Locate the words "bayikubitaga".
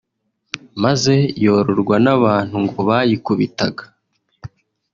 2.89-3.83